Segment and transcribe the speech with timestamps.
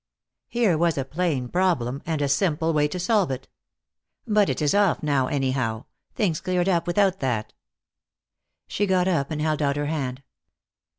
[0.47, 3.47] "Here was a plain problem, and a simple way to solve it.
[4.27, 5.85] But it is off now, anyhow;
[6.15, 7.53] things cleared up without that."
[8.67, 10.23] She got up and held out her hand.